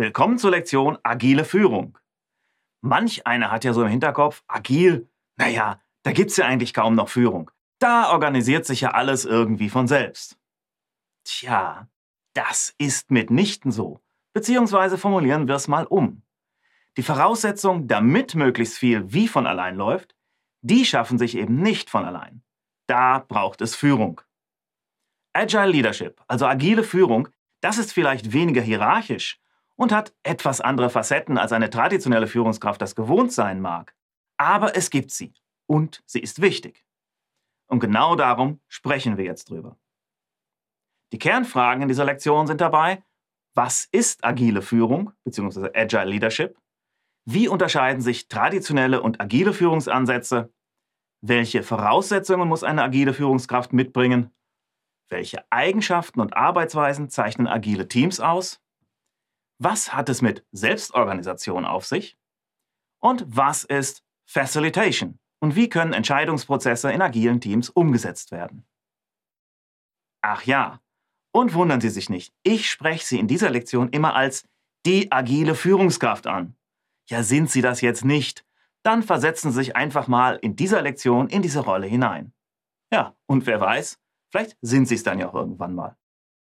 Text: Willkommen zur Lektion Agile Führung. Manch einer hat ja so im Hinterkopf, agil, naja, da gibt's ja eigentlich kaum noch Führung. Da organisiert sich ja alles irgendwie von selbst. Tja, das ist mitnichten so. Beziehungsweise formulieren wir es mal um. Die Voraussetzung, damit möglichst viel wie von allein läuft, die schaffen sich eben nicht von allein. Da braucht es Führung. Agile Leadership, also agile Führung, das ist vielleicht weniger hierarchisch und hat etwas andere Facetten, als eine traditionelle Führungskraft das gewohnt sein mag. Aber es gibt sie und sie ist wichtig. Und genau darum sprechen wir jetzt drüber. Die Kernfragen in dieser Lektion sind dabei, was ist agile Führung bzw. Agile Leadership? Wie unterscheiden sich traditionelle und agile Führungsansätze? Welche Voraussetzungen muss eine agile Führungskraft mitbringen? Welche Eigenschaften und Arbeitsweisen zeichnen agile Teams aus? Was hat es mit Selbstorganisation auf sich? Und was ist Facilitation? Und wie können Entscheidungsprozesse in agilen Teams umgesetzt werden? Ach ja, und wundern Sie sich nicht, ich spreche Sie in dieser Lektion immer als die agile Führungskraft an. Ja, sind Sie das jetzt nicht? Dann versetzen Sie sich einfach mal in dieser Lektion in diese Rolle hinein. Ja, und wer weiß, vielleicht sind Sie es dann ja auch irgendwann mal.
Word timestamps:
Willkommen 0.00 0.38
zur 0.38 0.52
Lektion 0.52 0.96
Agile 1.02 1.44
Führung. 1.44 1.98
Manch 2.80 3.26
einer 3.26 3.50
hat 3.50 3.64
ja 3.64 3.74
so 3.74 3.82
im 3.82 3.88
Hinterkopf, 3.88 4.42
agil, 4.48 5.10
naja, 5.36 5.78
da 6.04 6.12
gibt's 6.12 6.38
ja 6.38 6.46
eigentlich 6.46 6.72
kaum 6.72 6.94
noch 6.94 7.10
Führung. 7.10 7.50
Da 7.80 8.10
organisiert 8.10 8.64
sich 8.64 8.80
ja 8.80 8.92
alles 8.92 9.26
irgendwie 9.26 9.68
von 9.68 9.88
selbst. 9.88 10.38
Tja, 11.24 11.86
das 12.32 12.74
ist 12.78 13.10
mitnichten 13.10 13.72
so. 13.72 14.00
Beziehungsweise 14.32 14.96
formulieren 14.96 15.48
wir 15.48 15.54
es 15.54 15.68
mal 15.68 15.84
um. 15.84 16.22
Die 16.96 17.02
Voraussetzung, 17.02 17.86
damit 17.86 18.34
möglichst 18.34 18.78
viel 18.78 19.12
wie 19.12 19.28
von 19.28 19.46
allein 19.46 19.76
läuft, 19.76 20.16
die 20.62 20.86
schaffen 20.86 21.18
sich 21.18 21.36
eben 21.36 21.60
nicht 21.60 21.90
von 21.90 22.06
allein. 22.06 22.42
Da 22.86 23.18
braucht 23.18 23.60
es 23.60 23.76
Führung. 23.76 24.22
Agile 25.34 25.66
Leadership, 25.66 26.22
also 26.26 26.46
agile 26.46 26.84
Führung, 26.84 27.28
das 27.60 27.76
ist 27.76 27.92
vielleicht 27.92 28.32
weniger 28.32 28.62
hierarchisch 28.62 29.38
und 29.80 29.92
hat 29.92 30.12
etwas 30.24 30.60
andere 30.60 30.90
Facetten, 30.90 31.38
als 31.38 31.52
eine 31.52 31.70
traditionelle 31.70 32.26
Führungskraft 32.26 32.82
das 32.82 32.94
gewohnt 32.94 33.32
sein 33.32 33.62
mag. 33.62 33.94
Aber 34.36 34.76
es 34.76 34.90
gibt 34.90 35.10
sie 35.10 35.32
und 35.66 36.02
sie 36.04 36.20
ist 36.20 36.42
wichtig. 36.42 36.84
Und 37.66 37.80
genau 37.80 38.14
darum 38.14 38.60
sprechen 38.68 39.16
wir 39.16 39.24
jetzt 39.24 39.48
drüber. 39.48 39.78
Die 41.12 41.18
Kernfragen 41.18 41.80
in 41.80 41.88
dieser 41.88 42.04
Lektion 42.04 42.46
sind 42.46 42.60
dabei, 42.60 43.02
was 43.54 43.88
ist 43.90 44.22
agile 44.22 44.60
Führung 44.60 45.12
bzw. 45.24 45.70
Agile 45.72 46.04
Leadership? 46.04 46.58
Wie 47.24 47.48
unterscheiden 47.48 48.02
sich 48.02 48.28
traditionelle 48.28 49.00
und 49.00 49.18
agile 49.18 49.54
Führungsansätze? 49.54 50.52
Welche 51.22 51.62
Voraussetzungen 51.62 52.46
muss 52.46 52.64
eine 52.64 52.82
agile 52.82 53.14
Führungskraft 53.14 53.72
mitbringen? 53.72 54.30
Welche 55.08 55.50
Eigenschaften 55.50 56.20
und 56.20 56.36
Arbeitsweisen 56.36 57.08
zeichnen 57.08 57.46
agile 57.46 57.88
Teams 57.88 58.20
aus? 58.20 58.60
Was 59.62 59.92
hat 59.92 60.08
es 60.08 60.22
mit 60.22 60.46
Selbstorganisation 60.52 61.66
auf 61.66 61.84
sich? 61.84 62.16
Und 62.98 63.24
was 63.28 63.62
ist 63.64 64.02
Facilitation? 64.24 65.18
Und 65.38 65.54
wie 65.54 65.68
können 65.68 65.92
Entscheidungsprozesse 65.92 66.90
in 66.90 67.02
agilen 67.02 67.42
Teams 67.42 67.68
umgesetzt 67.68 68.32
werden? 68.32 68.66
Ach 70.22 70.44
ja, 70.44 70.80
und 71.32 71.52
wundern 71.52 71.82
Sie 71.82 71.90
sich 71.90 72.08
nicht, 72.08 72.34
ich 72.42 72.70
spreche 72.70 73.04
Sie 73.04 73.18
in 73.18 73.28
dieser 73.28 73.50
Lektion 73.50 73.90
immer 73.90 74.14
als 74.14 74.48
die 74.86 75.12
agile 75.12 75.54
Führungskraft 75.54 76.26
an. 76.26 76.56
Ja, 77.10 77.22
sind 77.22 77.50
Sie 77.50 77.60
das 77.60 77.82
jetzt 77.82 78.04
nicht? 78.04 78.46
Dann 78.82 79.02
versetzen 79.02 79.52
Sie 79.52 79.58
sich 79.58 79.76
einfach 79.76 80.08
mal 80.08 80.36
in 80.36 80.56
dieser 80.56 80.80
Lektion 80.80 81.28
in 81.28 81.42
diese 81.42 81.60
Rolle 81.60 81.86
hinein. 81.86 82.32
Ja, 82.90 83.14
und 83.26 83.46
wer 83.46 83.60
weiß, 83.60 83.98
vielleicht 84.30 84.56
sind 84.62 84.86
Sie 84.86 84.94
es 84.94 85.02
dann 85.02 85.18
ja 85.18 85.28
auch 85.28 85.34
irgendwann 85.34 85.74
mal. 85.74 85.98